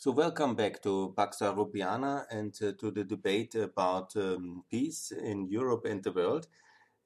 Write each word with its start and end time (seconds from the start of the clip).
So, 0.00 0.12
welcome 0.12 0.54
back 0.54 0.80
to 0.84 1.12
Pax 1.16 1.40
Europiana 1.40 2.24
and 2.30 2.54
uh, 2.62 2.70
to 2.78 2.92
the 2.92 3.02
debate 3.02 3.56
about 3.56 4.14
um, 4.14 4.62
peace 4.70 5.10
in 5.10 5.48
Europe 5.48 5.86
and 5.86 6.04
the 6.04 6.12
world. 6.12 6.46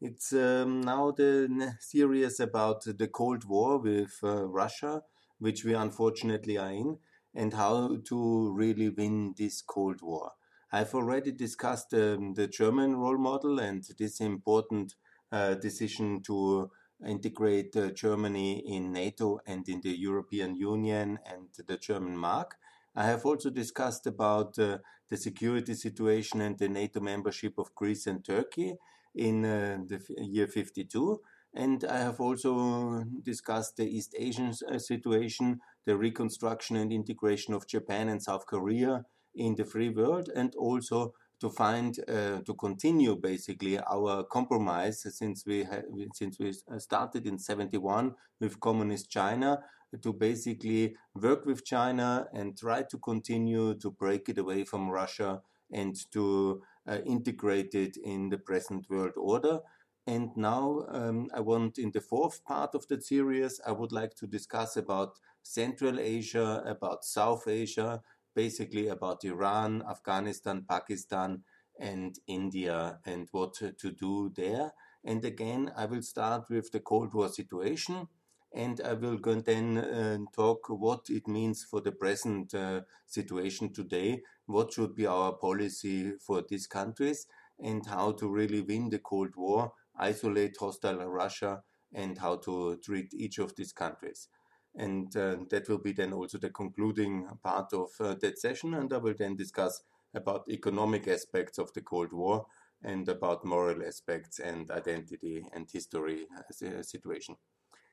It's 0.02 0.34
um, 0.34 0.82
now 0.82 1.10
the 1.10 1.74
series 1.80 2.38
about 2.38 2.84
the 2.84 3.08
Cold 3.08 3.44
War 3.46 3.78
with 3.78 4.18
uh, 4.22 4.44
Russia, 4.44 5.04
which 5.38 5.64
we 5.64 5.72
unfortunately 5.72 6.58
are 6.58 6.70
in, 6.70 6.98
and 7.34 7.54
how 7.54 7.96
to 8.08 8.52
really 8.52 8.90
win 8.90 9.36
this 9.38 9.62
Cold 9.62 10.02
War. 10.02 10.32
I've 10.70 10.94
already 10.94 11.32
discussed 11.32 11.94
um, 11.94 12.34
the 12.34 12.46
German 12.46 12.96
role 12.96 13.16
model 13.16 13.58
and 13.58 13.82
this 13.98 14.20
important 14.20 14.96
uh, 15.32 15.54
decision 15.54 16.20
to 16.24 16.70
integrate 17.08 17.74
uh, 17.74 17.90
Germany 17.92 18.62
in 18.66 18.92
NATO 18.92 19.40
and 19.46 19.66
in 19.66 19.80
the 19.80 19.96
European 19.96 20.56
Union 20.56 21.18
and 21.24 21.48
the 21.66 21.78
German 21.78 22.18
mark. 22.18 22.58
I 22.94 23.04
have 23.04 23.24
also 23.24 23.50
discussed 23.50 24.06
about 24.06 24.58
uh, 24.58 24.78
the 25.08 25.16
security 25.16 25.74
situation 25.74 26.40
and 26.40 26.58
the 26.58 26.68
NATO 26.68 27.00
membership 27.00 27.54
of 27.58 27.74
Greece 27.74 28.06
and 28.06 28.24
Turkey 28.24 28.74
in 29.14 29.44
uh, 29.44 29.78
the 29.86 30.00
year 30.18 30.46
52. 30.46 31.20
And 31.54 31.84
I 31.84 31.98
have 31.98 32.20
also 32.20 33.04
discussed 33.22 33.76
the 33.76 33.84
East 33.86 34.14
Asian 34.18 34.52
uh, 34.70 34.78
situation, 34.78 35.60
the 35.84 35.96
reconstruction 35.96 36.76
and 36.76 36.92
integration 36.92 37.52
of 37.52 37.66
Japan 37.66 38.08
and 38.08 38.22
South 38.22 38.46
Korea 38.46 39.04
in 39.34 39.54
the 39.54 39.64
free 39.64 39.90
world, 39.90 40.30
and 40.34 40.54
also 40.56 41.14
to 41.40 41.50
find 41.50 41.98
uh, 42.08 42.40
to 42.46 42.54
continue 42.54 43.16
basically 43.16 43.78
our 43.78 44.22
compromise 44.22 45.04
since 45.18 45.44
we 45.44 45.66
since 46.14 46.38
we 46.38 46.52
started 46.78 47.26
in 47.26 47.38
71 47.38 48.14
with 48.40 48.60
communist 48.60 49.10
China 49.10 49.58
to 50.00 50.12
basically 50.12 50.96
work 51.14 51.44
with 51.44 51.64
China 51.64 52.28
and 52.32 52.56
try 52.56 52.82
to 52.82 52.98
continue 52.98 53.74
to 53.74 53.90
break 53.90 54.28
it 54.28 54.38
away 54.38 54.64
from 54.64 54.90
Russia 54.90 55.42
and 55.70 55.96
to 56.12 56.62
uh, 56.86 56.98
integrate 57.04 57.74
it 57.74 57.96
in 57.96 58.28
the 58.28 58.38
present 58.38 58.88
world 58.88 59.12
order. 59.16 59.60
And 60.06 60.30
now 60.36 60.84
um, 60.88 61.28
I 61.34 61.40
want 61.40 61.78
in 61.78 61.92
the 61.92 62.00
fourth 62.00 62.44
part 62.44 62.74
of 62.74 62.88
the 62.88 63.00
series, 63.00 63.60
I 63.66 63.72
would 63.72 63.92
like 63.92 64.14
to 64.16 64.26
discuss 64.26 64.76
about 64.76 65.18
Central 65.42 66.00
Asia, 66.00 66.62
about 66.66 67.04
South 67.04 67.46
Asia, 67.46 68.02
basically 68.34 68.88
about 68.88 69.24
Iran, 69.24 69.82
Afghanistan, 69.88 70.64
Pakistan, 70.68 71.42
and 71.78 72.18
India 72.26 72.98
and 73.06 73.28
what 73.32 73.54
to 73.54 73.90
do 73.90 74.32
there. 74.34 74.72
And 75.04 75.24
again, 75.24 75.72
I 75.76 75.86
will 75.86 76.02
start 76.02 76.44
with 76.48 76.70
the 76.70 76.80
Cold 76.80 77.14
War 77.14 77.28
situation 77.28 78.08
and 78.54 78.80
I 78.84 78.92
will 78.94 79.18
then 79.18 79.78
uh, 79.78 80.18
talk 80.34 80.68
what 80.68 81.06
it 81.08 81.26
means 81.26 81.64
for 81.64 81.80
the 81.80 81.92
present 81.92 82.54
uh, 82.54 82.82
situation 83.06 83.72
today, 83.72 84.22
what 84.46 84.72
should 84.72 84.94
be 84.94 85.06
our 85.06 85.32
policy 85.32 86.12
for 86.18 86.42
these 86.48 86.66
countries, 86.66 87.26
and 87.58 87.86
how 87.86 88.12
to 88.12 88.28
really 88.28 88.60
win 88.60 88.88
the 88.90 88.98
Cold 88.98 89.36
War, 89.36 89.72
isolate 89.96 90.56
hostile 90.58 91.04
Russia, 91.06 91.62
and 91.94 92.18
how 92.18 92.36
to 92.36 92.78
treat 92.84 93.12
each 93.14 93.38
of 93.38 93.54
these 93.56 93.72
countries. 93.72 94.28
And 94.74 95.14
uh, 95.16 95.36
that 95.50 95.68
will 95.68 95.78
be 95.78 95.92
then 95.92 96.12
also 96.12 96.38
the 96.38 96.50
concluding 96.50 97.28
part 97.42 97.72
of 97.72 97.88
uh, 98.00 98.14
that 98.20 98.38
session, 98.38 98.74
and 98.74 98.92
I 98.92 98.98
will 98.98 99.14
then 99.18 99.36
discuss 99.36 99.82
about 100.14 100.44
economic 100.48 101.08
aspects 101.08 101.58
of 101.58 101.72
the 101.72 101.82
Cold 101.82 102.12
War 102.12 102.46
and 102.82 103.08
about 103.08 103.44
moral 103.44 103.82
aspects 103.86 104.38
and 104.38 104.70
identity 104.70 105.44
and 105.52 105.70
history 105.70 106.26
uh, 106.38 106.82
situation. 106.82 107.36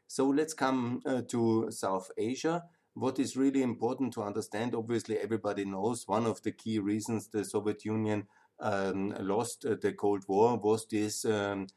So 0.09 0.25
let's 0.25 0.55
come 0.55 1.01
uh, 1.05 1.21
to 1.27 1.67
South 1.69 2.09
Asia. 2.17 2.63
What 2.95 3.19
is 3.19 3.37
really 3.37 3.61
important 3.61 4.11
to 4.13 4.23
understand, 4.23 4.73
obviously, 4.73 5.19
everybody 5.19 5.65
knows 5.65 6.07
one 6.07 6.25
of 6.25 6.41
the 6.41 6.51
key 6.51 6.79
reasons 6.79 7.27
the 7.27 7.45
Soviet 7.45 7.85
Union 7.85 8.25
um, 8.59 9.13
lost 9.19 9.67
uh, 9.67 9.75
the 9.79 9.93
Cold 9.93 10.23
War 10.27 10.57
was 10.57 10.87
this 10.87 11.25
um, 11.25 11.67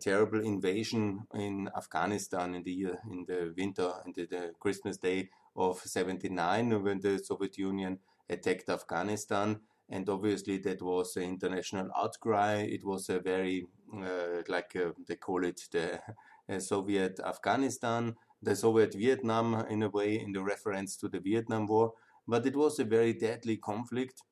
terrible 0.00 0.40
invasion 0.40 1.26
in 1.34 1.68
Afghanistan 1.76 2.54
in 2.54 2.62
the 2.62 2.72
year, 2.72 2.98
in 3.10 3.26
the 3.28 3.52
winter, 3.54 3.92
in 4.06 4.14
the, 4.16 4.24
the 4.24 4.52
Christmas 4.58 4.96
day 4.96 5.28
of 5.54 5.78
79, 5.78 6.82
when 6.82 7.00
the 7.00 7.18
Soviet 7.18 7.58
Union 7.58 7.98
attacked 8.30 8.70
Afghanistan 8.70 9.60
and 9.90 10.08
obviously 10.08 10.56
that 10.58 10.80
was 10.80 11.16
an 11.16 11.24
international 11.24 11.90
outcry. 11.96 12.62
It 12.62 12.84
was 12.84 13.10
a 13.10 13.20
very, 13.20 13.66
uh, 13.94 14.42
like 14.48 14.74
uh, 14.74 14.92
they 15.06 15.16
call 15.16 15.44
it, 15.44 15.60
the 15.70 16.00
Soviet 16.58 17.20
Afghanistan, 17.20 18.14
the 18.42 18.54
Soviet 18.54 18.94
Vietnam, 18.94 19.66
in 19.70 19.82
a 19.82 19.88
way, 19.88 20.20
in 20.20 20.32
the 20.32 20.42
reference 20.42 20.96
to 20.96 21.08
the 21.08 21.20
Vietnam 21.20 21.66
War. 21.66 21.94
But 22.28 22.46
it 22.46 22.56
was 22.56 22.78
a 22.78 22.84
very 22.84 23.12
deadly 23.14 23.56
conflict. 23.56 24.22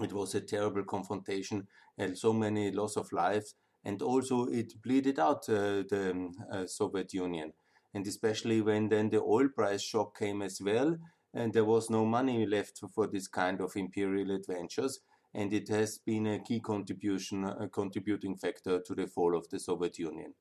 It 0.00 0.12
was 0.12 0.34
a 0.34 0.40
terrible 0.40 0.84
confrontation 0.84 1.68
and 1.98 2.18
so 2.18 2.32
many 2.32 2.70
loss 2.70 2.96
of 2.96 3.12
lives. 3.12 3.54
And 3.84 4.00
also, 4.02 4.46
it 4.46 4.80
bleeded 4.82 5.18
out 5.18 5.48
uh, 5.48 5.82
the 5.88 6.30
uh, 6.52 6.66
Soviet 6.66 7.12
Union. 7.12 7.52
And 7.94 8.06
especially 8.06 8.60
when 8.60 8.88
then 8.88 9.10
the 9.10 9.20
oil 9.20 9.48
price 9.48 9.82
shock 9.82 10.18
came 10.18 10.40
as 10.40 10.60
well, 10.60 10.96
and 11.34 11.52
there 11.52 11.64
was 11.64 11.90
no 11.90 12.04
money 12.06 12.46
left 12.46 12.80
for 12.94 13.06
this 13.06 13.28
kind 13.28 13.60
of 13.60 13.72
imperial 13.76 14.30
adventures. 14.30 15.00
And 15.34 15.52
it 15.52 15.68
has 15.68 15.98
been 15.98 16.26
a 16.26 16.40
key 16.40 16.60
contribution, 16.60 17.44
a 17.44 17.68
contributing 17.68 18.36
factor 18.36 18.80
to 18.80 18.94
the 18.94 19.06
fall 19.06 19.36
of 19.36 19.48
the 19.50 19.58
Soviet 19.58 19.98
Union 19.98 20.34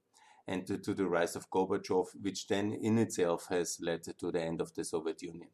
and 0.48 0.66
to, 0.68 0.78
to 0.78 0.94
the 0.94 1.08
rise 1.08 1.36
of 1.36 1.50
Gorbachev, 1.50 2.08
which 2.22 2.48
then 2.48 2.74
in 2.74 2.98
itself 2.98 3.48
has 3.50 3.78
led 3.82 4.04
to 4.04 4.32
the 4.32 4.42
end 4.42 4.62
of 4.62 4.74
the 4.74 4.84
Soviet 4.84 5.22
Union. 5.22 5.50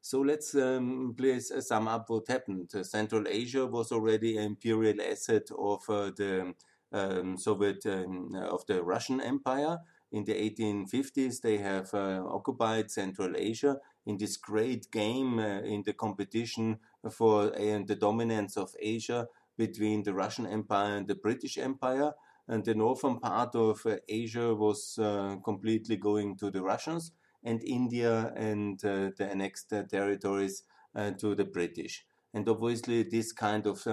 So 0.00 0.20
let's 0.20 0.54
um, 0.54 1.14
please 1.16 1.52
sum 1.66 1.88
up 1.88 2.08
what 2.08 2.28
happened. 2.28 2.70
Central 2.82 3.26
Asia 3.26 3.66
was 3.66 3.90
already 3.90 4.36
an 4.36 4.44
imperial 4.44 5.00
asset 5.02 5.48
of 5.58 5.80
uh, 5.88 6.12
the 6.16 6.54
um, 6.92 7.36
Soviet, 7.36 7.84
um, 7.86 8.32
of 8.34 8.64
the 8.66 8.82
Russian 8.84 9.20
Empire. 9.20 9.78
In 10.12 10.24
the 10.24 10.34
1850s, 10.34 11.40
they 11.40 11.58
have 11.58 11.92
uh, 11.92 12.22
occupied 12.24 12.90
Central 12.90 13.36
Asia 13.36 13.78
in 14.06 14.16
this 14.16 14.36
great 14.36 14.90
game 14.92 15.40
uh, 15.40 15.62
in 15.62 15.82
the 15.84 15.92
competition 15.92 16.78
for 17.10 17.52
uh, 17.54 17.80
the 17.84 17.96
dominance 17.98 18.56
of 18.56 18.70
Asia 18.80 19.26
between 19.58 20.04
the 20.04 20.14
Russian 20.14 20.46
Empire 20.46 20.96
and 20.96 21.08
the 21.08 21.16
British 21.16 21.58
Empire 21.58 22.12
and 22.48 22.64
the 22.64 22.74
northern 22.74 23.18
part 23.18 23.54
of 23.54 23.84
uh, 23.86 23.96
Asia 24.08 24.54
was 24.54 24.98
uh, 24.98 25.36
completely 25.44 25.96
going 25.96 26.36
to 26.38 26.50
the 26.50 26.62
Russians, 26.62 27.12
and 27.44 27.62
India 27.62 28.32
and 28.36 28.84
uh, 28.84 29.10
the 29.16 29.28
annexed 29.30 29.72
territories 29.90 30.64
to 31.18 31.34
the 31.34 31.44
British. 31.44 32.06
And 32.32 32.48
obviously, 32.48 33.02
this 33.02 33.30
kind 33.30 33.66
of 33.66 33.84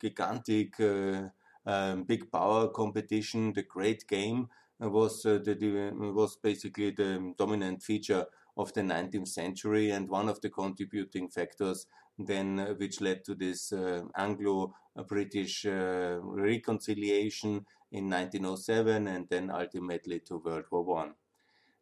gigantic 0.00 0.74
um, 0.78 2.04
big 2.04 2.30
power 2.30 2.68
competition, 2.68 3.52
the 3.54 3.62
great 3.62 4.06
game, 4.06 4.48
was 4.78 5.22
the, 5.22 5.92
was 6.14 6.36
basically 6.36 6.90
the 6.90 7.34
dominant 7.38 7.82
feature 7.82 8.26
of 8.56 8.72
the 8.72 8.80
19th 8.80 9.28
century 9.28 9.90
and 9.90 10.08
one 10.08 10.28
of 10.28 10.40
the 10.40 10.50
contributing 10.50 11.28
factors 11.28 11.86
then 12.18 12.60
uh, 12.60 12.74
which 12.74 13.00
led 13.00 13.24
to 13.24 13.34
this 13.34 13.72
uh, 13.72 14.02
Anglo-British 14.16 15.66
uh, 15.66 16.18
reconciliation 16.22 17.66
in 17.92 18.10
1907 18.10 19.06
and 19.06 19.28
then 19.28 19.50
ultimately 19.50 20.20
to 20.20 20.38
World 20.38 20.64
War 20.70 20.82
One. 20.82 21.14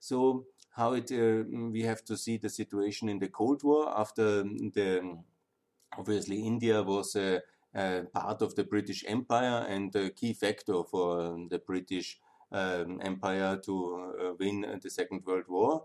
So 0.01 0.47
how 0.77 0.95
it 0.95 1.11
we 1.11 1.83
have 1.83 2.05
to 2.05 2.17
see 2.17 2.37
the 2.37 2.51
situation 2.51 3.09
in 3.09 3.19
the 3.19 3.29
Cold 3.29 3.63
War 3.63 3.93
after 3.97 4.43
the 4.43 5.17
obviously 5.97 6.41
India 6.41 6.83
was 6.83 7.15
a, 7.17 7.41
a 7.75 8.03
part 8.13 8.43
of 8.43 8.55
the 8.57 8.65
British 8.65 9.05
Empire 9.07 9.67
and 9.69 9.95
a 9.95 10.11
key 10.11 10.33
factor 10.33 10.83
for 10.83 11.39
the 11.49 11.59
British 11.59 12.19
um, 12.53 13.01
Empire 13.03 13.57
to 13.65 14.15
uh, 14.21 14.33
win 14.39 14.81
the 14.83 14.91
Second 14.91 15.23
World 15.25 15.45
War 15.49 15.85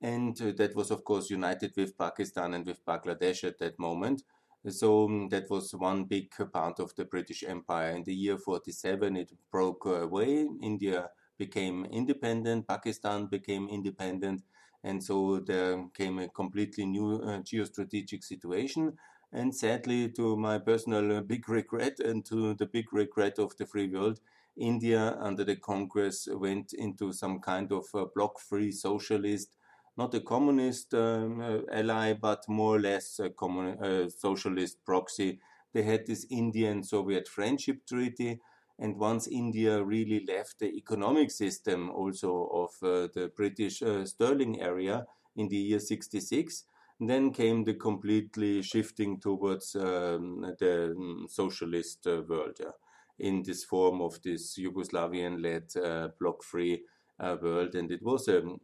and 0.00 0.40
uh, 0.40 0.52
that 0.56 0.74
was 0.74 0.90
of 0.90 1.04
course 1.04 1.30
united 1.30 1.72
with 1.76 1.96
Pakistan 1.96 2.54
and 2.54 2.66
with 2.66 2.84
Bangladesh 2.84 3.44
at 3.44 3.58
that 3.58 3.78
moment. 3.78 4.22
So 4.68 5.04
um, 5.04 5.28
that 5.28 5.50
was 5.50 5.74
one 5.74 6.04
big 6.04 6.30
part 6.52 6.80
of 6.80 6.94
the 6.94 7.04
British 7.04 7.44
Empire. 7.44 7.90
In 7.90 8.02
the 8.04 8.14
year 8.14 8.38
47, 8.38 9.16
it 9.16 9.32
broke 9.50 9.84
away. 9.84 10.48
India 10.62 11.10
became 11.38 11.84
independent. 11.86 12.66
Pakistan 12.66 13.26
became 13.26 13.68
independent. 13.68 14.42
And 14.82 15.02
so 15.02 15.40
there 15.40 15.84
came 15.94 16.18
a 16.18 16.28
completely 16.28 16.86
new 16.86 17.16
uh, 17.16 17.40
geostrategic 17.40 18.24
situation. 18.24 18.94
And 19.32 19.54
sadly, 19.54 20.10
to 20.12 20.36
my 20.36 20.58
personal 20.58 21.18
uh, 21.18 21.20
big 21.20 21.48
regret 21.48 22.00
and 22.00 22.24
to 22.26 22.54
the 22.54 22.66
big 22.66 22.92
regret 22.92 23.38
of 23.38 23.54
the 23.58 23.66
free 23.66 23.88
world, 23.88 24.20
India 24.56 25.16
under 25.20 25.44
the 25.44 25.56
Congress 25.56 26.28
went 26.30 26.72
into 26.72 27.12
some 27.12 27.40
kind 27.40 27.72
of 27.72 27.84
block-free 28.14 28.70
socialist 28.70 29.56
not 29.96 30.14
a 30.14 30.20
communist 30.20 30.94
um, 30.94 31.40
uh, 31.40 31.58
ally, 31.72 32.12
but 32.14 32.48
more 32.48 32.76
or 32.76 32.80
less 32.80 33.20
a 33.20 34.10
socialist 34.10 34.84
proxy. 34.84 35.40
They 35.72 35.82
had 35.82 36.06
this 36.06 36.26
Indian 36.30 36.82
Soviet 36.82 37.28
friendship 37.28 37.86
treaty. 37.86 38.40
And 38.78 38.98
once 38.98 39.28
India 39.28 39.82
really 39.82 40.24
left 40.26 40.58
the 40.58 40.66
economic 40.66 41.30
system 41.30 41.90
also 41.90 42.48
of 42.52 42.70
uh, 42.82 43.08
the 43.14 43.30
British 43.36 43.82
uh, 43.82 44.04
sterling 44.04 44.60
area 44.60 45.06
in 45.36 45.48
the 45.48 45.56
year 45.56 45.78
66, 45.78 46.64
then 47.00 47.32
came 47.32 47.64
the 47.64 47.74
completely 47.74 48.62
shifting 48.62 49.20
towards 49.20 49.76
um, 49.76 50.54
the 50.58 50.92
um, 50.96 51.26
socialist 51.28 52.06
uh, 52.06 52.22
world 52.28 52.56
yeah, 52.58 52.70
in 53.18 53.42
this 53.42 53.64
form 53.64 54.00
of 54.00 54.20
this 54.22 54.58
Yugoslavian 54.58 55.40
led 55.42 55.64
uh, 55.82 56.08
bloc 56.18 56.42
free 56.42 56.82
world. 57.18 57.74
And 57.74 57.90
it 57.90 58.02
was 58.02 58.28
an 58.28 58.58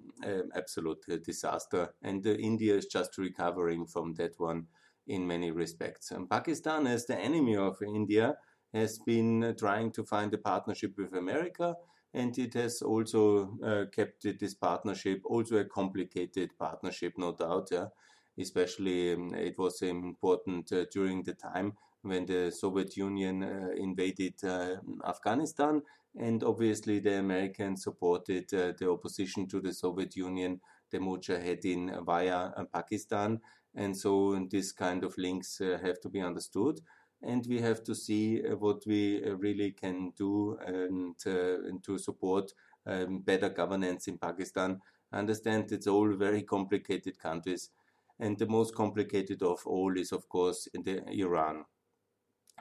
absolute 0.55 1.05
uh, 1.11 1.17
disaster. 1.25 1.94
And 2.02 2.26
uh, 2.26 2.31
India 2.31 2.76
is 2.76 2.87
just 2.87 3.19
recovering 3.19 3.87
from 3.87 4.14
that 4.14 4.38
one 4.38 4.67
in 5.06 5.26
many 5.26 5.50
respects. 5.50 6.11
And 6.11 6.29
Pakistan, 6.29 6.87
as 6.87 7.06
the 7.06 7.19
enemy 7.19 7.56
of 7.56 7.82
India, 7.82 8.37
has 8.73 8.99
been 8.99 9.43
uh, 9.44 9.52
trying 9.52 9.91
to 9.93 10.05
find 10.05 10.32
a 10.35 10.38
partnership 10.38 10.97
with 10.97 11.14
America 11.14 11.75
and 12.14 12.37
it 12.38 12.55
has 12.55 12.82
also 12.82 13.56
uh, 13.64 13.85
kept 13.94 14.26
this 14.38 14.55
partnership 14.55 15.20
also 15.25 15.56
a 15.56 15.64
complicated 15.64 16.50
partnership 16.58 17.12
no 17.17 17.32
doubt 17.32 17.69
yeah 17.70 17.87
especially 18.38 19.14
um, 19.14 19.35
it 19.35 19.56
was 19.58 19.82
important 19.82 20.73
uh, 20.73 20.85
during 20.93 21.23
the 21.23 21.35
time 21.35 21.73
when 22.02 22.26
the 22.26 22.50
Soviet 22.50 22.97
Union 22.97 23.43
uh, 23.43 23.70
invaded 23.76 24.35
uh, 24.44 24.76
Afghanistan 25.06 25.82
and 26.19 26.43
obviously 26.43 26.99
the 26.99 27.19
Americans 27.19 27.85
supported 27.85 28.52
uh, 28.55 28.73
the 28.79 28.91
opposition 28.91 29.47
to 29.49 29.61
the 29.61 29.73
Soviet 29.73 30.17
Union 30.17 30.61
the 30.91 30.99
Mujahedin 30.99 32.05
via 32.05 32.50
Pakistan 32.73 33.41
and 33.75 33.97
so 33.97 34.47
this 34.50 34.73
kind 34.73 35.05
of 35.05 35.17
links 35.19 35.58
have 35.58 36.00
to 36.00 36.08
be 36.08 36.20
understood 36.20 36.81
and 37.23 37.47
we 37.49 37.61
have 37.61 37.85
to 37.85 37.94
see 37.94 38.41
what 38.58 38.82
we 38.87 39.23
really 39.25 39.73
can 39.73 40.12
do 40.17 40.56
and, 40.67 41.17
uh, 41.26 41.69
and 41.69 41.82
to 41.85 41.99
support 41.99 42.53
um, 42.87 43.20
better 43.20 43.50
governance 43.50 44.08
in 44.08 44.19
Pakistan. 44.19 44.81
I 45.12 45.19
understand 45.19 45.70
it's 45.70 45.87
all 45.87 46.12
very 46.14 46.43
complicated 46.43 47.19
countries, 47.19 47.70
and 48.19 48.38
the 48.38 48.46
most 48.46 48.75
complicated 48.75 49.43
of 49.43 49.61
all 49.67 49.96
is, 49.99 50.12
of 50.12 50.29
course, 50.29 50.69
the 50.73 51.03
Iran. 51.11 51.64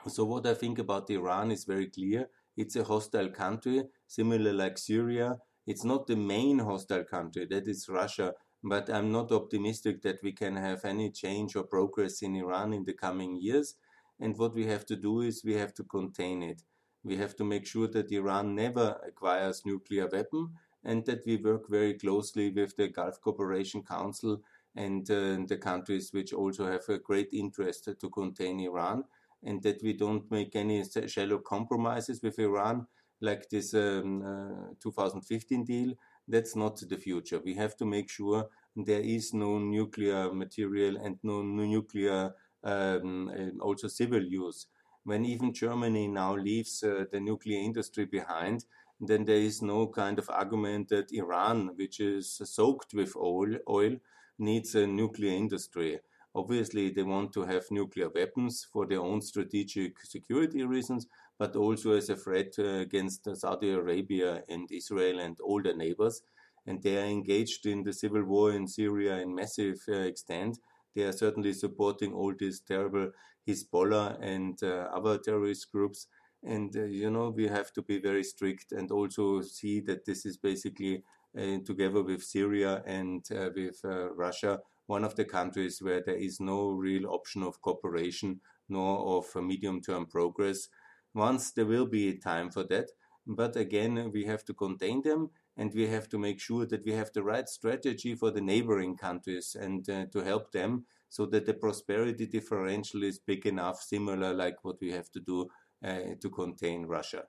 So, 0.08 0.24
what 0.24 0.46
I 0.46 0.54
think 0.54 0.78
about 0.78 1.08
Iran 1.10 1.50
is 1.50 1.64
very 1.64 1.86
clear. 1.88 2.28
It's 2.56 2.76
a 2.76 2.84
hostile 2.84 3.30
country, 3.30 3.84
similar 4.06 4.52
like 4.52 4.76
Syria. 4.78 5.38
It's 5.66 5.84
not 5.84 6.06
the 6.06 6.16
main 6.16 6.58
hostile 6.58 7.04
country, 7.04 7.46
that 7.46 7.66
is 7.68 7.88
Russia, 7.88 8.34
but 8.62 8.90
I'm 8.90 9.12
not 9.12 9.30
optimistic 9.32 10.02
that 10.02 10.22
we 10.22 10.32
can 10.32 10.56
have 10.56 10.84
any 10.84 11.10
change 11.10 11.56
or 11.56 11.64
progress 11.64 12.22
in 12.22 12.34
Iran 12.36 12.72
in 12.74 12.84
the 12.84 12.92
coming 12.92 13.36
years. 13.36 13.74
And 14.18 14.36
what 14.36 14.54
we 14.54 14.66
have 14.66 14.84
to 14.86 14.96
do 14.96 15.20
is 15.22 15.44
we 15.44 15.54
have 15.54 15.72
to 15.74 15.84
contain 15.84 16.42
it. 16.42 16.62
We 17.02 17.16
have 17.16 17.36
to 17.36 17.44
make 17.44 17.66
sure 17.66 17.88
that 17.88 18.12
Iran 18.12 18.54
never 18.54 19.00
acquires 19.06 19.64
nuclear 19.64 20.08
weapon 20.08 20.54
and 20.84 21.04
that 21.06 21.24
we 21.24 21.36
work 21.36 21.68
very 21.68 21.94
closely 21.94 22.50
with 22.50 22.76
the 22.76 22.88
Gulf 22.88 23.20
Cooperation 23.20 23.82
Council 23.82 24.42
and 24.74 25.10
uh, 25.10 25.38
the 25.46 25.58
countries 25.60 26.12
which 26.12 26.32
also 26.32 26.66
have 26.66 26.88
a 26.88 26.98
great 26.98 27.28
interest 27.32 27.88
to 27.98 28.10
contain 28.10 28.60
Iran 28.60 29.04
and 29.44 29.62
that 29.62 29.82
we 29.82 29.92
don't 29.92 30.30
make 30.30 30.54
any 30.54 30.84
shallow 31.06 31.38
compromises 31.38 32.20
with 32.22 32.38
Iran 32.38 32.86
like 33.20 33.48
this 33.50 33.74
um, 33.74 34.22
uh, 34.22 34.74
2015 34.82 35.64
deal. 35.64 35.92
That's 36.28 36.56
not 36.56 36.80
the 36.88 36.96
future. 36.96 37.40
We 37.44 37.54
have 37.54 37.76
to 37.78 37.84
make 37.84 38.08
sure 38.08 38.48
there 38.76 39.00
is 39.00 39.34
no 39.34 39.58
nuclear 39.58 40.32
material 40.32 40.96
and 40.96 41.18
no 41.22 41.42
nuclear 41.42 42.34
um, 42.62 43.30
also 43.60 43.88
civil 43.88 44.22
use. 44.22 44.66
When 45.04 45.24
even 45.24 45.52
Germany 45.52 46.08
now 46.08 46.36
leaves 46.36 46.82
uh, 46.82 47.04
the 47.10 47.20
nuclear 47.20 47.58
industry 47.58 48.04
behind, 48.04 48.64
then 49.00 49.24
there 49.24 49.36
is 49.36 49.62
no 49.62 49.88
kind 49.88 50.18
of 50.18 50.28
argument 50.28 50.90
that 50.90 51.12
Iran, 51.12 51.70
which 51.76 52.00
is 52.00 52.40
soaked 52.44 52.92
with 52.92 53.16
oil, 53.16 53.56
oil 53.68 53.96
needs 54.38 54.74
a 54.74 54.86
nuclear 54.86 55.32
industry. 55.32 56.00
Obviously, 56.34 56.90
they 56.90 57.02
want 57.02 57.32
to 57.32 57.42
have 57.42 57.64
nuclear 57.70 58.08
weapons 58.08 58.66
for 58.72 58.86
their 58.86 59.00
own 59.00 59.20
strategic 59.20 59.98
security 60.04 60.62
reasons, 60.64 61.06
but 61.38 61.56
also 61.56 61.92
as 61.92 62.08
a 62.08 62.16
threat 62.16 62.54
uh, 62.58 62.80
against 62.86 63.28
Saudi 63.36 63.70
Arabia 63.70 64.44
and 64.48 64.70
Israel 64.70 65.18
and 65.18 65.38
all 65.40 65.60
their 65.60 65.76
neighbors. 65.76 66.22
And 66.66 66.82
they 66.82 66.98
are 66.98 67.06
engaged 67.06 67.66
in 67.66 67.82
the 67.82 67.92
civil 67.92 68.22
war 68.22 68.52
in 68.52 68.68
Syria 68.68 69.18
in 69.18 69.34
massive 69.34 69.80
uh, 69.88 69.92
extent. 69.92 70.58
They 70.94 71.02
are 71.02 71.12
certainly 71.12 71.52
supporting 71.52 72.12
all 72.12 72.34
these 72.38 72.60
terrible 72.60 73.10
Hezbollah 73.48 74.18
and 74.20 74.62
uh, 74.62 74.88
other 74.94 75.18
terrorist 75.18 75.72
groups. 75.72 76.06
And, 76.42 76.74
you 76.74 77.10
know, 77.10 77.30
we 77.30 77.48
have 77.48 77.72
to 77.72 77.82
be 77.82 77.98
very 77.98 78.24
strict 78.24 78.72
and 78.72 78.90
also 78.90 79.42
see 79.42 79.80
that 79.80 80.04
this 80.04 80.24
is 80.24 80.36
basically, 80.36 81.02
uh, 81.36 81.58
together 81.66 82.02
with 82.02 82.22
Syria 82.22 82.82
and 82.86 83.24
uh, 83.30 83.50
with 83.54 83.80
uh, 83.84 84.12
Russia, 84.12 84.60
one 84.90 85.04
of 85.04 85.14
the 85.14 85.24
countries 85.24 85.80
where 85.80 86.02
there 86.04 86.16
is 86.16 86.40
no 86.40 86.68
real 86.70 87.06
option 87.06 87.44
of 87.44 87.62
cooperation 87.62 88.40
nor 88.68 89.18
of 89.18 89.42
medium 89.42 89.80
term 89.80 90.04
progress. 90.04 90.68
Once 91.14 91.52
there 91.52 91.66
will 91.66 91.86
be 91.86 92.18
time 92.18 92.50
for 92.50 92.64
that, 92.64 92.90
but 93.24 93.54
again, 93.54 94.10
we 94.12 94.24
have 94.24 94.44
to 94.44 94.52
contain 94.52 95.00
them 95.02 95.30
and 95.56 95.72
we 95.74 95.86
have 95.86 96.08
to 96.08 96.18
make 96.18 96.40
sure 96.40 96.66
that 96.66 96.84
we 96.84 96.92
have 96.92 97.10
the 97.12 97.22
right 97.22 97.48
strategy 97.48 98.16
for 98.16 98.32
the 98.32 98.40
neighboring 98.40 98.96
countries 98.96 99.56
and 99.60 99.88
uh, 99.88 100.06
to 100.12 100.24
help 100.24 100.50
them 100.50 100.84
so 101.08 101.24
that 101.26 101.46
the 101.46 101.54
prosperity 101.54 102.26
differential 102.26 103.04
is 103.04 103.20
big 103.20 103.46
enough, 103.46 103.80
similar 103.80 104.34
like 104.34 104.64
what 104.64 104.80
we 104.80 104.90
have 104.90 105.08
to 105.12 105.20
do 105.20 105.48
uh, 105.84 106.14
to 106.20 106.28
contain 106.30 106.86
Russia. 106.86 107.22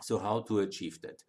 So, 0.00 0.18
how 0.18 0.40
to 0.48 0.60
achieve 0.60 1.00
that? 1.02 1.22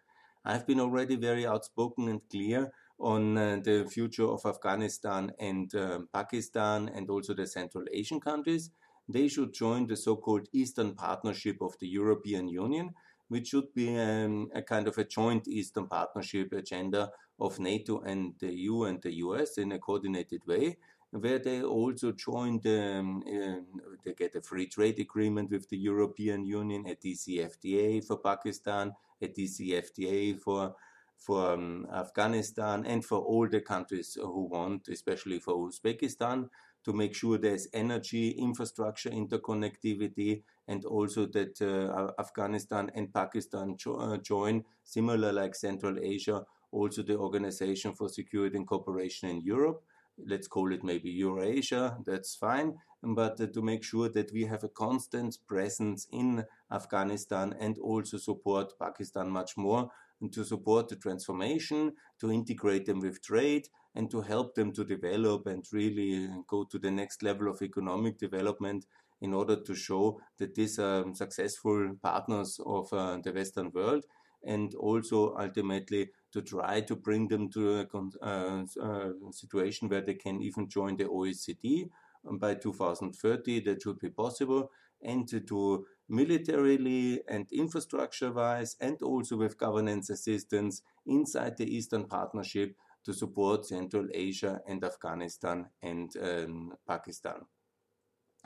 I've 0.45 0.67
been 0.67 0.79
already 0.79 1.15
very 1.15 1.45
outspoken 1.45 2.07
and 2.07 2.21
clear 2.29 2.71
on 2.99 3.37
uh, 3.37 3.59
the 3.63 3.85
future 3.89 4.27
of 4.27 4.45
Afghanistan 4.45 5.31
and 5.39 5.73
uh, 5.75 5.99
Pakistan 6.13 6.89
and 6.93 7.09
also 7.09 7.33
the 7.33 7.47
Central 7.47 7.85
Asian 7.91 8.19
countries. 8.19 8.71
They 9.07 9.27
should 9.27 9.53
join 9.53 9.85
the 9.87 9.95
so 9.95 10.15
called 10.15 10.47
Eastern 10.51 10.95
Partnership 10.95 11.57
of 11.61 11.77
the 11.79 11.87
European 11.87 12.47
Union, 12.47 12.93
which 13.27 13.49
should 13.49 13.73
be 13.73 13.97
um, 13.99 14.49
a 14.53 14.61
kind 14.61 14.87
of 14.87 14.97
a 14.97 15.03
joint 15.03 15.47
Eastern 15.47 15.87
Partnership 15.87 16.53
agenda 16.53 17.11
of 17.39 17.59
NATO 17.59 18.01
and 18.01 18.33
the 18.39 18.53
EU 18.53 18.83
and 18.83 19.01
the 19.01 19.13
US 19.15 19.57
in 19.57 19.73
a 19.73 19.79
coordinated 19.79 20.41
way, 20.47 20.77
where 21.11 21.39
they 21.39 21.61
also 21.61 22.11
join 22.13 22.59
the, 22.61 22.97
um, 22.99 23.23
uh, 23.27 23.93
they 24.03 24.13
get 24.13 24.35
a 24.35 24.41
free 24.41 24.67
trade 24.67 24.99
agreement 24.99 25.51
with 25.51 25.69
the 25.69 25.77
European 25.77 26.45
Union, 26.45 26.85
a 26.87 26.95
DCFTA 26.95 28.05
for 28.05 28.17
Pakistan, 28.17 28.93
a 29.21 29.27
DCFTA 29.27 30.39
for 30.39 30.75
for 31.17 31.53
um, 31.53 31.87
Afghanistan 31.93 32.85
and 32.85 33.03
for 33.03 33.19
all 33.19 33.47
the 33.47 33.61
countries 33.61 34.17
who 34.19 34.45
want, 34.45 34.87
especially 34.87 35.39
for 35.39 35.55
Uzbekistan, 35.55 36.49
to 36.83 36.93
make 36.93 37.15
sure 37.15 37.37
there's 37.37 37.67
energy, 37.73 38.29
infrastructure, 38.29 39.09
interconnectivity, 39.09 40.43
and 40.67 40.85
also 40.85 41.25
that 41.25 41.59
uh, 41.61 42.11
Afghanistan 42.21 42.91
and 42.93 43.11
Pakistan 43.13 43.75
jo 43.75 43.95
uh, 43.95 44.17
join, 44.17 44.63
similar 44.83 45.31
like 45.33 45.55
Central 45.55 45.97
Asia, 45.99 46.43
also 46.71 47.01
the 47.01 47.17
Organization 47.17 47.93
for 47.93 48.07
Security 48.07 48.57
and 48.57 48.67
Cooperation 48.67 49.29
in 49.29 49.41
Europe. 49.41 49.83
Let's 50.17 50.47
call 50.47 50.71
it 50.71 50.83
maybe 50.83 51.09
Eurasia, 51.09 51.97
that's 52.05 52.35
fine. 52.35 52.75
But 53.05 53.39
uh, 53.39 53.47
to 53.47 53.61
make 53.61 53.83
sure 53.83 54.09
that 54.09 54.31
we 54.33 54.45
have 54.45 54.63
a 54.63 54.69
constant 54.69 55.37
presence 55.47 56.07
in 56.11 56.45
Afghanistan 56.71 57.53
and 57.59 57.77
also 57.77 58.17
support 58.17 58.73
Pakistan 58.79 59.29
much 59.29 59.55
more 59.57 59.91
and 60.21 60.33
to 60.33 60.43
support 60.43 60.89
the 60.89 60.95
transformation, 60.95 61.93
to 62.19 62.31
integrate 62.31 62.85
them 62.85 63.01
with 63.01 63.21
trade, 63.21 63.67
and 63.93 64.09
to 64.09 64.21
help 64.21 64.55
them 64.55 64.73
to 64.73 64.83
develop 64.83 65.45
and 65.45 65.63
really 65.71 66.27
go 66.47 66.63
to 66.63 66.79
the 66.79 66.91
next 66.91 67.21
level 67.21 67.49
of 67.49 67.61
economic 67.61 68.17
development 68.17 68.85
in 69.21 69.33
order 69.33 69.55
to 69.61 69.75
show 69.75 70.19
that 70.37 70.55
these 70.55 70.79
are 70.79 71.05
successful 71.13 71.95
partners 72.01 72.59
of 72.65 72.91
uh, 72.91 73.17
the 73.23 73.31
Western 73.31 73.71
world 73.71 74.05
and 74.45 74.75
also 74.75 75.35
ultimately 75.37 76.09
to 76.31 76.41
try 76.41 76.81
to 76.81 76.95
bring 76.95 77.27
them 77.27 77.49
to 77.49 77.79
a 77.79 77.87
uh, 78.21 78.63
uh, 78.81 79.09
situation 79.31 79.89
where 79.89 80.01
they 80.01 80.13
can 80.13 80.41
even 80.41 80.69
join 80.69 80.97
the 80.97 81.05
OECD 81.05 81.89
by 82.39 82.55
2030. 82.55 83.61
That 83.61 83.81
should 83.81 83.99
be 83.99 84.09
possible. 84.09 84.71
And 85.01 85.27
to 85.27 85.85
militarily 86.07 87.21
and 87.27 87.47
infrastructure 87.51 88.31
wise, 88.31 88.75
and 88.79 89.01
also 89.01 89.37
with 89.37 89.57
governance 89.57 90.09
assistance 90.09 90.81
inside 91.05 91.57
the 91.57 91.75
Eastern 91.75 92.05
Partnership 92.05 92.75
to 93.05 93.13
support 93.13 93.65
Central 93.65 94.07
Asia 94.13 94.61
and 94.67 94.83
Afghanistan 94.83 95.67
and 95.81 96.11
um, 96.21 96.73
Pakistan. 96.87 97.41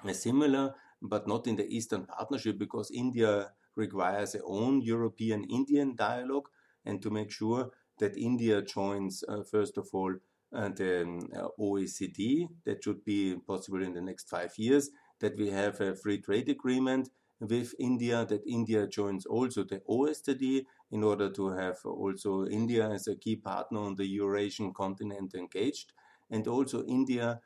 A 0.06 0.14
similar, 0.14 0.76
but 1.02 1.28
not 1.28 1.48
in 1.48 1.56
the 1.56 1.68
Eastern 1.68 2.06
Partnership, 2.06 2.58
because 2.58 2.92
India 2.92 3.52
requires 3.76 4.36
a 4.36 4.44
own 4.44 4.82
European 4.82 5.44
Indian 5.46 5.96
dialogue, 5.96 6.50
and 6.86 7.02
to 7.02 7.10
make 7.10 7.32
sure 7.32 7.72
that 8.00 8.18
India 8.18 8.62
joins, 8.62 9.24
uh, 9.28 9.44
first 9.44 9.78
of 9.78 9.88
all, 9.94 10.14
the 10.51 11.01
um, 11.03 11.29
OECD. 11.60 12.48
That 12.65 12.84
should 12.84 13.03
be 13.06 13.36
possible 13.48 13.84
in 13.84 13.94
the 13.94 14.01
next 14.01 14.29
five 14.29 14.53
years. 14.58 14.89
That 15.20 15.38
we 15.38 15.50
have 15.51 15.82
a 15.82 15.96
free 15.96 16.20
trade 16.20 16.50
agreement 16.50 17.10
with 17.39 17.74
India, 17.79 18.25
that 18.25 18.46
India 18.46 18.88
joins 18.88 19.25
also 19.25 19.63
the 19.63 19.82
OECD 19.89 20.65
in 20.91 21.03
order 21.03 21.29
to 21.32 21.50
have 21.50 21.77
also 21.86 22.46
India 22.46 22.89
as 22.89 23.08
a 23.08 23.15
key 23.15 23.36
partner 23.36 23.79
on 23.79 23.96
the 23.96 24.06
Eurasian 24.06 24.74
continent 24.74 25.34
engaged, 25.36 25.94
and 26.29 26.48
also 26.48 26.84
India 26.84 27.39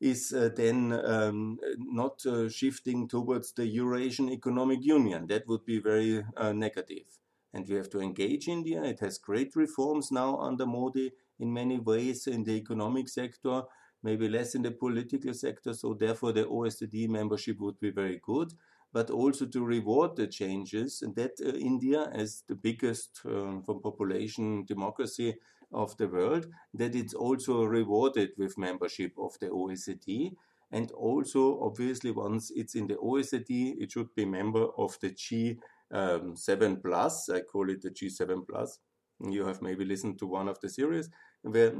is 0.00 0.32
uh, 0.32 0.50
then 0.54 0.92
um, 1.04 1.58
not 1.78 2.24
uh, 2.26 2.48
shifting 2.48 3.08
towards 3.08 3.52
the 3.52 3.66
Eurasian 3.66 4.30
Economic 4.30 4.82
Union. 4.82 5.26
That 5.28 5.46
would 5.46 5.64
be 5.64 5.78
very 5.78 6.24
uh, 6.36 6.52
negative. 6.52 7.06
And 7.52 7.66
we 7.68 7.76
have 7.76 7.88
to 7.90 8.00
engage 8.00 8.48
India. 8.48 8.82
It 8.82 9.00
has 9.00 9.16
great 9.16 9.54
reforms 9.54 10.10
now 10.10 10.38
under 10.38 10.66
Modi 10.66 11.12
in 11.38 11.52
many 11.52 11.78
ways 11.78 12.26
in 12.26 12.44
the 12.44 12.52
economic 12.52 13.08
sector, 13.08 13.62
maybe 14.02 14.28
less 14.28 14.54
in 14.54 14.62
the 14.62 14.70
political 14.70 15.34
sector. 15.34 15.74
So, 15.74 15.94
therefore, 15.94 16.32
the 16.32 16.44
OECD 16.44 17.08
membership 17.08 17.60
would 17.60 17.80
be 17.80 17.90
very 17.90 18.20
good. 18.22 18.52
But 18.92 19.10
also 19.10 19.46
to 19.46 19.64
reward 19.64 20.14
the 20.14 20.28
changes, 20.28 21.02
and 21.02 21.16
that 21.16 21.32
uh, 21.44 21.48
India, 21.48 22.08
as 22.12 22.44
the 22.46 22.54
biggest 22.54 23.22
um, 23.26 23.64
from 23.64 23.82
population 23.82 24.64
democracy, 24.66 25.34
of 25.74 25.96
the 25.96 26.08
world, 26.08 26.46
that 26.72 26.94
it's 26.94 27.14
also 27.14 27.64
rewarded 27.64 28.30
with 28.38 28.56
membership 28.56 29.12
of 29.18 29.38
the 29.40 29.48
OECD. 29.48 30.32
And 30.70 30.90
also, 30.92 31.60
obviously, 31.60 32.10
once 32.10 32.50
it's 32.54 32.74
in 32.74 32.86
the 32.86 32.96
OECD, 32.96 33.74
it 33.78 33.92
should 33.92 34.14
be 34.14 34.24
member 34.24 34.66
of 34.78 34.98
the 35.00 35.10
G7 35.10 36.62
um, 36.62 36.80
Plus. 36.80 37.28
I 37.28 37.40
call 37.40 37.70
it 37.70 37.82
the 37.82 37.90
G7 37.90 38.46
Plus. 38.48 38.78
You 39.20 39.46
have 39.46 39.62
maybe 39.62 39.84
listened 39.84 40.18
to 40.18 40.26
one 40.26 40.48
of 40.48 40.60
the 40.60 40.68
series 40.68 41.08
where 41.44 41.72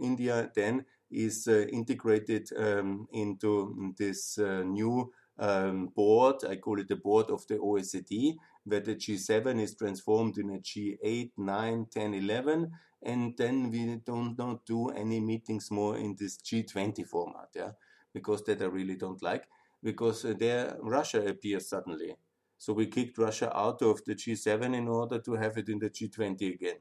India 0.00 0.50
then 0.54 0.84
is 1.10 1.46
uh, 1.48 1.66
integrated 1.72 2.48
um, 2.56 3.06
into 3.12 3.94
this 3.98 4.38
uh, 4.38 4.62
new 4.62 5.12
um, 5.38 5.88
board. 5.94 6.36
I 6.48 6.56
call 6.56 6.80
it 6.80 6.88
the 6.88 6.96
board 6.96 7.30
of 7.30 7.46
the 7.46 7.56
OECD, 7.56 8.34
where 8.64 8.80
the 8.80 8.94
G7 8.94 9.60
is 9.60 9.74
transformed 9.74 10.38
in 10.38 10.50
a 10.50 10.58
G8, 10.58 11.32
9, 11.36 11.86
10, 11.92 12.14
11. 12.14 12.70
And 13.02 13.36
then 13.36 13.70
we 13.70 14.00
don't, 14.04 14.36
don't 14.36 14.64
do 14.64 14.88
any 14.90 15.20
meetings 15.20 15.70
more 15.70 15.96
in 15.96 16.16
this 16.18 16.38
G20 16.38 17.06
format, 17.06 17.48
yeah, 17.54 17.72
because 18.12 18.42
that 18.44 18.62
I 18.62 18.66
really 18.66 18.96
don't 18.96 19.22
like, 19.22 19.44
because 19.82 20.24
uh, 20.24 20.34
there 20.38 20.76
Russia 20.80 21.24
appears 21.26 21.68
suddenly. 21.68 22.16
So 22.58 22.72
we 22.72 22.86
kicked 22.86 23.18
Russia 23.18 23.54
out 23.56 23.82
of 23.82 24.02
the 24.04 24.14
G7 24.14 24.74
in 24.74 24.88
order 24.88 25.18
to 25.18 25.32
have 25.34 25.58
it 25.58 25.68
in 25.68 25.78
the 25.78 25.90
G20 25.90 26.54
again. 26.54 26.76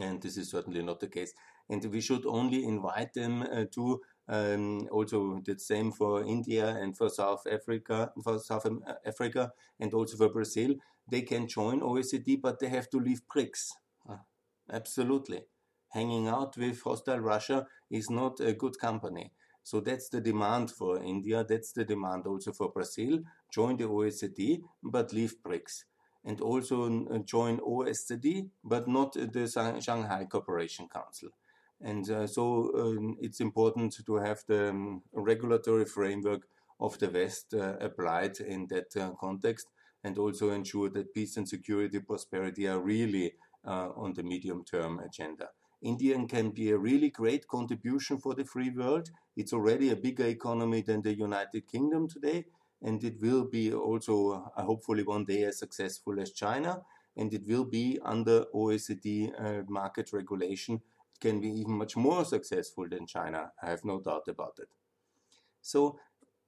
And 0.00 0.20
this 0.20 0.36
is 0.36 0.50
certainly 0.50 0.82
not 0.82 1.00
the 1.00 1.08
case. 1.08 1.32
And 1.68 1.84
we 1.86 2.00
should 2.00 2.26
only 2.26 2.64
invite 2.64 3.14
them 3.14 3.42
uh, 3.42 3.64
to 3.72 4.00
um, 4.28 4.88
also 4.90 5.40
the 5.44 5.58
same 5.58 5.92
for 5.92 6.24
India 6.24 6.68
and 6.68 6.96
for 6.96 7.08
South 7.08 7.46
Africa, 7.50 8.12
for 8.22 8.38
South 8.38 8.66
Africa, 9.06 9.52
and 9.78 9.94
also 9.94 10.16
for 10.16 10.28
Brazil. 10.28 10.74
They 11.08 11.22
can 11.22 11.46
join 11.46 11.80
OECD, 11.80 12.40
but 12.40 12.60
they 12.60 12.68
have 12.68 12.88
to 12.90 12.98
leave 12.98 13.22
BRICS. 13.34 13.72
Uh, 14.08 14.16
absolutely, 14.72 15.44
hanging 15.90 16.28
out 16.28 16.56
with 16.56 16.82
hostile 16.82 17.20
Russia 17.20 17.66
is 17.90 18.08
not 18.10 18.40
a 18.40 18.52
good 18.52 18.78
company. 18.78 19.32
So 19.62 19.80
that's 19.80 20.10
the 20.10 20.20
demand 20.20 20.70
for 20.70 21.02
India. 21.02 21.44
That's 21.48 21.72
the 21.72 21.84
demand 21.84 22.26
also 22.26 22.52
for 22.52 22.70
Brazil. 22.70 23.20
Join 23.52 23.76
the 23.76 23.84
OECD, 23.84 24.62
but 24.82 25.12
leave 25.12 25.36
BRICS. 25.42 25.84
And 26.24 26.40
also 26.40 27.06
uh, 27.06 27.18
join 27.18 27.58
OECD, 27.58 28.48
but 28.62 28.88
not 28.88 29.12
the 29.12 29.80
Shanghai 29.80 30.24
Cooperation 30.24 30.88
Council. 30.88 31.28
And 31.80 32.08
uh, 32.10 32.26
so 32.26 32.70
um, 32.74 33.16
it's 33.20 33.40
important 33.40 33.94
to 34.06 34.16
have 34.16 34.42
the 34.46 34.70
um, 34.70 35.02
regulatory 35.12 35.84
framework 35.84 36.48
of 36.80 36.98
the 36.98 37.10
West 37.10 37.52
uh, 37.54 37.76
applied 37.80 38.40
in 38.40 38.66
that 38.68 38.96
uh, 38.96 39.10
context 39.20 39.66
and 40.02 40.18
also 40.18 40.50
ensure 40.50 40.90
that 40.90 41.14
peace 41.14 41.36
and 41.36 41.48
security, 41.48 41.98
prosperity 42.00 42.68
are 42.68 42.80
really 42.80 43.34
uh, 43.66 43.88
on 43.96 44.12
the 44.14 44.22
medium 44.22 44.64
term 44.64 44.98
agenda. 45.00 45.48
India 45.82 46.18
can 46.26 46.50
be 46.50 46.70
a 46.70 46.78
really 46.78 47.10
great 47.10 47.46
contribution 47.48 48.18
for 48.18 48.34
the 48.34 48.44
free 48.44 48.70
world. 48.70 49.10
It's 49.36 49.52
already 49.52 49.90
a 49.90 49.96
bigger 49.96 50.26
economy 50.26 50.82
than 50.82 51.02
the 51.02 51.14
United 51.14 51.68
Kingdom 51.68 52.08
today, 52.08 52.46
and 52.84 53.02
it 53.02 53.20
will 53.20 53.44
be 53.44 53.72
also, 53.72 54.52
uh, 54.56 54.62
hopefully, 54.62 55.02
one 55.02 55.24
day 55.24 55.44
as 55.44 55.58
successful 55.58 56.20
as 56.20 56.32
China. 56.32 56.82
And 57.16 57.32
it 57.32 57.46
will 57.46 57.64
be 57.64 57.98
under 58.04 58.44
OECD 58.54 59.32
uh, 59.38 59.62
market 59.68 60.12
regulation 60.12 60.74
it 61.14 61.20
can 61.20 61.40
be 61.40 61.48
even 61.48 61.78
much 61.78 61.96
more 61.96 62.24
successful 62.24 62.88
than 62.88 63.06
China. 63.06 63.52
I 63.62 63.70
have 63.70 63.84
no 63.84 64.00
doubt 64.00 64.28
about 64.28 64.58
it. 64.58 64.68
So 65.62 65.98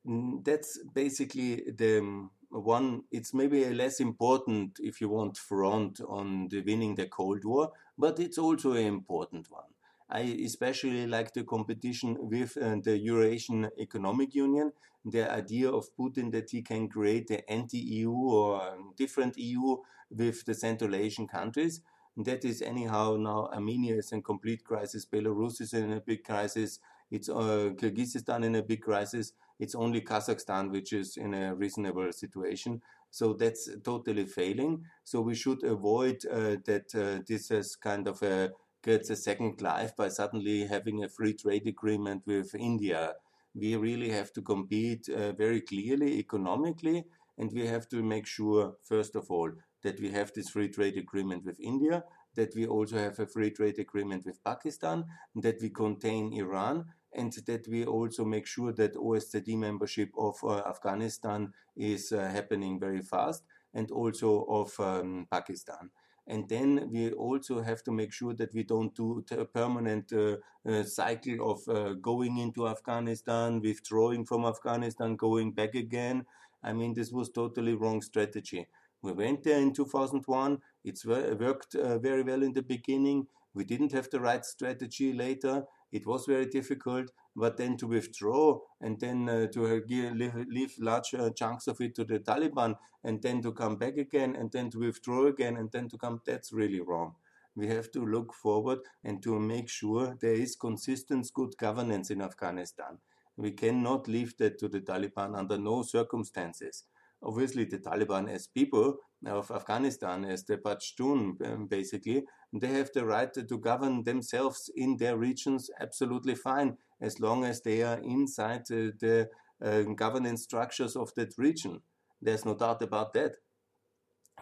mm, 0.06 0.44
that's 0.44 0.78
basically 0.92 1.70
the 1.70 1.98
um, 1.98 2.30
one. 2.50 3.04
It's 3.10 3.32
maybe 3.32 3.64
a 3.64 3.70
less 3.70 4.00
important, 4.00 4.78
if 4.80 5.00
you 5.00 5.08
want, 5.08 5.38
front 5.38 6.00
on 6.00 6.48
the 6.48 6.62
winning 6.62 6.96
the 6.96 7.06
Cold 7.06 7.44
War, 7.44 7.72
but 7.96 8.18
it's 8.18 8.38
also 8.38 8.72
an 8.72 8.86
important 8.86 9.50
one. 9.50 9.75
I 10.08 10.20
especially 10.44 11.06
like 11.06 11.32
the 11.32 11.44
competition 11.44 12.16
with 12.20 12.56
uh, 12.56 12.76
the 12.82 12.96
Eurasian 12.98 13.70
Economic 13.78 14.34
Union. 14.34 14.72
The 15.04 15.30
idea 15.30 15.70
of 15.70 15.88
Putin 15.98 16.32
that 16.32 16.50
he 16.50 16.62
can 16.62 16.88
create 16.88 17.30
an 17.30 17.42
anti-EU 17.48 18.10
or 18.12 18.62
um, 18.62 18.92
different 18.96 19.38
EU 19.38 19.76
with 20.10 20.44
the 20.44 20.54
Central 20.54 20.94
Asian 20.94 21.26
countries 21.28 21.80
that 22.16 22.44
is 22.44 22.62
anyhow 22.62 23.16
now 23.18 23.50
Armenia 23.52 23.96
is 23.96 24.12
in 24.12 24.22
complete 24.22 24.64
crisis, 24.64 25.04
Belarus 25.04 25.60
is 25.60 25.74
in 25.74 25.92
a 25.92 26.00
big 26.00 26.24
crisis, 26.24 26.80
it's 27.10 27.28
uh, 27.28 27.70
Kyrgyzstan 27.76 28.44
in 28.44 28.54
a 28.56 28.62
big 28.62 28.80
crisis. 28.82 29.32
It's 29.58 29.74
only 29.74 30.00
Kazakhstan 30.00 30.70
which 30.70 30.92
is 30.92 31.16
in 31.16 31.34
a 31.34 31.54
reasonable 31.54 32.12
situation. 32.12 32.82
So 33.10 33.32
that's 33.32 33.70
totally 33.84 34.26
failing. 34.26 34.84
So 35.04 35.20
we 35.20 35.34
should 35.34 35.62
avoid 35.62 36.24
uh, 36.30 36.56
that 36.64 36.94
uh, 36.94 37.22
this 37.26 37.50
is 37.50 37.76
kind 37.76 38.08
of 38.08 38.22
a 38.22 38.50
gets 38.86 39.10
a 39.10 39.16
second 39.16 39.60
life 39.60 39.96
by 39.96 40.08
suddenly 40.08 40.64
having 40.64 41.02
a 41.02 41.08
free 41.08 41.34
trade 41.34 41.66
agreement 41.66 42.22
with 42.24 42.54
India. 42.54 43.14
We 43.52 43.74
really 43.74 44.10
have 44.10 44.32
to 44.34 44.42
compete 44.42 45.08
uh, 45.08 45.32
very 45.32 45.60
clearly 45.60 46.18
economically, 46.20 47.04
and 47.36 47.50
we 47.52 47.66
have 47.66 47.88
to 47.88 48.02
make 48.02 48.26
sure, 48.26 48.76
first 48.82 49.16
of 49.16 49.28
all, 49.28 49.50
that 49.82 50.00
we 50.00 50.12
have 50.12 50.32
this 50.32 50.50
free 50.50 50.68
trade 50.68 50.96
agreement 50.96 51.44
with 51.44 51.58
India, 51.60 52.04
that 52.36 52.54
we 52.54 52.66
also 52.66 52.96
have 52.96 53.18
a 53.18 53.26
free 53.26 53.50
trade 53.50 53.78
agreement 53.78 54.24
with 54.24 54.44
Pakistan, 54.44 55.04
that 55.34 55.60
we 55.60 55.70
contain 55.70 56.32
Iran, 56.32 56.84
and 57.12 57.32
that 57.46 57.66
we 57.68 57.84
also 57.84 58.24
make 58.24 58.46
sure 58.46 58.72
that 58.72 58.94
OSCE 58.94 59.56
membership 59.58 60.10
of 60.16 60.36
uh, 60.44 60.58
Afghanistan 60.58 61.52
is 61.76 62.12
uh, 62.12 62.28
happening 62.28 62.78
very 62.78 63.02
fast, 63.02 63.42
and 63.74 63.90
also 63.90 64.44
of 64.48 64.78
um, 64.78 65.26
Pakistan. 65.30 65.90
And 66.28 66.48
then 66.48 66.88
we 66.90 67.12
also 67.12 67.62
have 67.62 67.84
to 67.84 67.92
make 67.92 68.12
sure 68.12 68.34
that 68.34 68.52
we 68.52 68.64
don't 68.64 68.94
do 68.94 69.24
a 69.30 69.44
permanent 69.44 70.12
uh, 70.12 70.36
uh, 70.68 70.82
cycle 70.82 71.52
of 71.52 71.68
uh, 71.68 71.92
going 71.94 72.38
into 72.38 72.66
Afghanistan, 72.66 73.60
withdrawing 73.60 74.26
from 74.26 74.44
Afghanistan, 74.44 75.14
going 75.14 75.52
back 75.52 75.74
again. 75.74 76.26
I 76.64 76.72
mean, 76.72 76.94
this 76.94 77.12
was 77.12 77.30
totally 77.30 77.74
wrong 77.74 78.02
strategy. 78.02 78.66
We 79.02 79.12
went 79.12 79.44
there 79.44 79.60
in 79.60 79.72
2001. 79.72 80.58
It 80.84 81.00
worked 81.04 81.76
uh, 81.76 81.98
very 81.98 82.24
well 82.24 82.42
in 82.42 82.54
the 82.54 82.62
beginning. 82.62 83.28
We 83.54 83.64
didn't 83.64 83.92
have 83.92 84.10
the 84.10 84.20
right 84.20 84.44
strategy 84.44 85.12
later. 85.12 85.64
It 85.92 86.06
was 86.06 86.26
very 86.26 86.46
difficult. 86.46 87.10
But 87.36 87.58
then 87.58 87.76
to 87.76 87.86
withdraw 87.86 88.60
and 88.80 88.98
then 88.98 89.28
uh, 89.28 89.46
to 89.48 89.82
leave, 89.86 90.34
leave 90.48 90.74
large 90.80 91.14
uh, 91.14 91.30
chunks 91.30 91.66
of 91.66 91.80
it 91.82 91.94
to 91.96 92.04
the 92.04 92.18
Taliban 92.18 92.76
and 93.04 93.22
then 93.22 93.42
to 93.42 93.52
come 93.52 93.76
back 93.76 93.98
again 93.98 94.34
and 94.34 94.50
then 94.50 94.70
to 94.70 94.78
withdraw 94.80 95.26
again 95.26 95.56
and 95.58 95.70
then 95.70 95.88
to 95.90 95.98
come, 95.98 96.22
that's 96.24 96.52
really 96.52 96.80
wrong. 96.80 97.14
We 97.54 97.68
have 97.68 97.90
to 97.92 98.04
look 98.04 98.32
forward 98.32 98.78
and 99.04 99.22
to 99.22 99.38
make 99.38 99.68
sure 99.68 100.16
there 100.20 100.32
is 100.32 100.56
consistent 100.56 101.30
good 101.34 101.56
governance 101.58 102.10
in 102.10 102.22
Afghanistan. 102.22 102.98
We 103.36 103.52
cannot 103.52 104.08
leave 104.08 104.36
that 104.38 104.58
to 104.60 104.68
the 104.68 104.80
Taliban 104.80 105.36
under 105.36 105.58
no 105.58 105.82
circumstances 105.82 106.84
obviously 107.26 107.64
the 107.64 107.78
Taliban 107.78 108.30
as 108.30 108.46
people 108.46 108.96
of 109.26 109.50
Afghanistan, 109.50 110.24
as 110.24 110.44
the 110.44 110.58
Pashtun 110.58 111.34
um, 111.44 111.66
basically, 111.66 112.24
they 112.52 112.68
have 112.68 112.90
the 112.94 113.04
right 113.04 113.32
to 113.34 113.58
govern 113.58 114.04
themselves 114.04 114.70
in 114.74 114.96
their 114.96 115.16
regions 115.16 115.68
absolutely 115.80 116.36
fine 116.36 116.76
as 117.00 117.18
long 117.20 117.44
as 117.44 117.60
they 117.60 117.82
are 117.82 117.98
inside 117.98 118.62
uh, 118.70 118.94
the 119.00 119.28
uh, 119.62 119.82
governance 119.94 120.44
structures 120.44 120.96
of 120.96 121.12
that 121.14 121.34
region. 121.36 121.80
There's 122.22 122.44
no 122.44 122.54
doubt 122.54 122.82
about 122.82 123.12
that. 123.14 123.32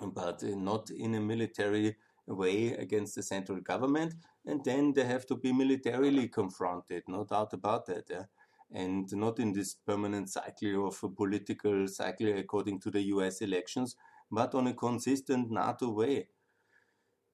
But 0.00 0.42
uh, 0.42 0.54
not 0.56 0.90
in 0.90 1.14
a 1.14 1.20
military 1.20 1.96
way 2.26 2.72
against 2.72 3.14
the 3.14 3.22
central 3.22 3.60
government. 3.60 4.14
And 4.46 4.64
then 4.64 4.92
they 4.92 5.04
have 5.04 5.26
to 5.26 5.36
be 5.36 5.52
militarily 5.52 6.28
confronted, 6.28 7.04
no 7.08 7.24
doubt 7.24 7.52
about 7.52 7.86
that. 7.86 8.04
Yeah? 8.10 8.24
And 8.72 9.08
not 9.12 9.38
in 9.38 9.52
this 9.52 9.74
permanent 9.74 10.30
cycle 10.30 10.88
of 10.88 10.98
a 11.02 11.08
political 11.08 11.86
cycle 11.88 12.36
according 12.38 12.80
to 12.80 12.90
the 12.90 13.02
US 13.02 13.40
elections, 13.40 13.96
but 14.30 14.54
on 14.54 14.66
a 14.66 14.74
consistent 14.74 15.50
NATO 15.50 15.90
way. 15.90 16.28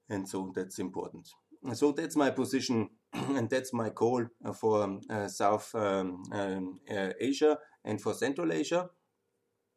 And 0.09 0.27
so 0.27 0.51
that's 0.55 0.79
important. 0.79 1.29
So 1.73 1.91
that's 1.91 2.15
my 2.15 2.31
position, 2.31 2.89
and 3.13 3.49
that's 3.49 3.71
my 3.71 3.89
call 3.91 4.25
for 4.55 4.99
uh, 5.09 5.27
South 5.27 5.73
um, 5.75 6.23
um, 6.31 6.79
uh, 6.89 7.11
Asia 7.19 7.57
and 7.85 8.01
for 8.01 8.13
Central 8.13 8.51
Asia. 8.51 8.89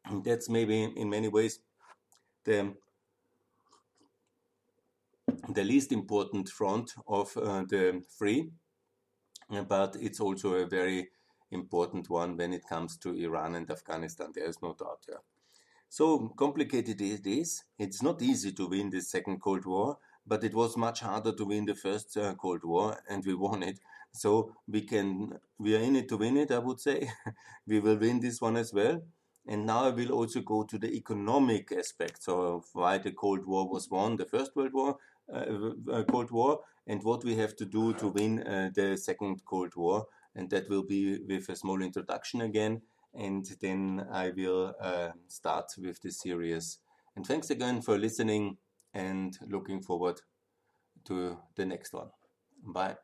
And 0.05 0.23
that's 0.23 0.49
maybe 0.49 0.83
in 0.83 1.09
many 1.09 1.27
ways 1.29 1.59
the 2.43 2.75
the 5.49 5.63
least 5.63 5.91
important 5.91 6.49
front 6.49 6.93
of 7.07 7.35
uh, 7.37 7.63
the 7.67 8.01
three, 8.17 8.49
but 9.67 9.95
it's 9.99 10.19
also 10.19 10.53
a 10.53 10.65
very 10.65 11.09
important 11.55 12.09
one 12.09 12.37
when 12.37 12.53
it 12.53 12.67
comes 12.67 12.97
to 12.97 13.15
Iran 13.15 13.55
and 13.55 13.69
Afghanistan. 13.71 14.31
There 14.33 14.47
is 14.47 14.61
no 14.61 14.73
doubt. 14.73 15.05
Yeah. 15.09 15.23
So 15.89 16.29
complicated 16.37 17.01
it 17.01 17.25
is. 17.25 17.63
It's 17.79 18.01
not 18.03 18.21
easy 18.21 18.51
to 18.53 18.67
win 18.67 18.89
this 18.89 19.09
second 19.09 19.41
Cold 19.41 19.65
War, 19.65 19.97
but 20.27 20.43
it 20.43 20.53
was 20.53 20.77
much 20.77 20.99
harder 20.99 21.33
to 21.33 21.45
win 21.45 21.65
the 21.65 21.75
first 21.75 22.17
uh, 22.17 22.35
Cold 22.35 22.63
War, 22.63 22.97
and 23.09 23.25
we 23.25 23.33
won 23.33 23.63
it. 23.63 23.79
So 24.11 24.55
we 24.67 24.81
can, 24.81 25.39
we 25.57 25.75
are 25.75 25.79
in 25.79 25.95
it 25.95 26.07
to 26.09 26.17
win 26.17 26.37
it. 26.37 26.51
I 26.51 26.59
would 26.59 26.79
say 26.79 27.09
we 27.67 27.79
will 27.79 27.97
win 27.97 28.19
this 28.19 28.41
one 28.41 28.57
as 28.57 28.73
well. 28.73 29.01
And 29.47 29.65
now 29.65 29.85
I 29.85 29.89
will 29.89 30.11
also 30.11 30.41
go 30.41 30.63
to 30.63 30.77
the 30.77 30.91
economic 30.91 31.71
aspects 31.71 32.27
of 32.27 32.65
why 32.73 32.97
the 32.97 33.11
Cold 33.11 33.45
War 33.45 33.69
was 33.69 33.89
won, 33.89 34.15
the 34.15 34.25
First 34.25 34.55
World 34.55 34.73
War, 34.73 34.97
uh, 35.31 35.71
uh, 35.91 36.03
Cold 36.03 36.31
War, 36.31 36.61
and 36.87 37.03
what 37.03 37.23
we 37.23 37.35
have 37.35 37.55
to 37.57 37.65
do 37.65 37.93
to 37.93 38.07
win 38.07 38.41
uh, 38.41 38.71
the 38.73 38.97
Second 38.97 39.45
Cold 39.45 39.75
War. 39.75 40.07
And 40.35 40.49
that 40.49 40.69
will 40.69 40.83
be 40.83 41.19
with 41.19 41.49
a 41.49 41.55
small 41.55 41.81
introduction 41.81 42.41
again. 42.41 42.81
And 43.13 43.45
then 43.61 44.05
I 44.11 44.31
will 44.31 44.75
uh, 44.81 45.11
start 45.27 45.71
with 45.77 46.01
the 46.01 46.11
series. 46.11 46.79
And 47.15 47.25
thanks 47.25 47.49
again 47.49 47.81
for 47.81 47.97
listening 47.97 48.57
and 48.93 49.37
looking 49.47 49.81
forward 49.81 50.19
to 51.05 51.37
the 51.55 51.65
next 51.65 51.93
one. 51.93 52.09
Bye. 52.63 52.95